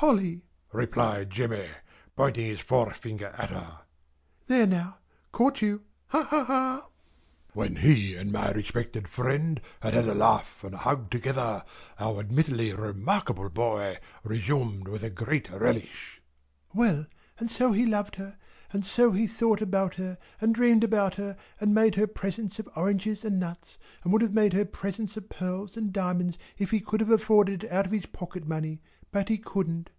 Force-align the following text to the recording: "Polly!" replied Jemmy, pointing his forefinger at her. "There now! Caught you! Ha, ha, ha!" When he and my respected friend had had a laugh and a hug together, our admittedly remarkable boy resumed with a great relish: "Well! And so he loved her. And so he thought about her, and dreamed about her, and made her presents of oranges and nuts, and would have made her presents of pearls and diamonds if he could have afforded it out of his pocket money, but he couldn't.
"Polly!" 0.00 0.46
replied 0.72 1.28
Jemmy, 1.28 1.68
pointing 2.16 2.46
his 2.46 2.60
forefinger 2.60 3.34
at 3.36 3.50
her. 3.50 3.80
"There 4.46 4.66
now! 4.66 4.96
Caught 5.30 5.60
you! 5.60 5.82
Ha, 6.06 6.22
ha, 6.22 6.42
ha!" 6.44 6.88
When 7.52 7.76
he 7.76 8.14
and 8.16 8.32
my 8.32 8.50
respected 8.50 9.08
friend 9.08 9.60
had 9.82 9.92
had 9.92 10.08
a 10.08 10.14
laugh 10.14 10.64
and 10.64 10.72
a 10.74 10.78
hug 10.78 11.10
together, 11.10 11.66
our 11.98 12.18
admittedly 12.20 12.72
remarkable 12.72 13.50
boy 13.50 13.98
resumed 14.24 14.88
with 14.88 15.02
a 15.04 15.10
great 15.10 15.50
relish: 15.50 16.22
"Well! 16.72 17.04
And 17.38 17.50
so 17.50 17.72
he 17.72 17.84
loved 17.84 18.16
her. 18.16 18.38
And 18.72 18.86
so 18.86 19.12
he 19.12 19.26
thought 19.26 19.60
about 19.60 19.96
her, 19.96 20.16
and 20.40 20.54
dreamed 20.54 20.82
about 20.84 21.16
her, 21.16 21.36
and 21.60 21.74
made 21.74 21.96
her 21.96 22.06
presents 22.06 22.58
of 22.58 22.70
oranges 22.74 23.22
and 23.22 23.38
nuts, 23.38 23.76
and 24.02 24.14
would 24.14 24.22
have 24.22 24.32
made 24.32 24.54
her 24.54 24.64
presents 24.64 25.18
of 25.18 25.28
pearls 25.28 25.76
and 25.76 25.92
diamonds 25.92 26.38
if 26.56 26.70
he 26.70 26.80
could 26.80 27.00
have 27.00 27.10
afforded 27.10 27.64
it 27.64 27.70
out 27.70 27.84
of 27.84 27.92
his 27.92 28.06
pocket 28.06 28.46
money, 28.46 28.80
but 29.12 29.28
he 29.28 29.36
couldn't. 29.38 29.90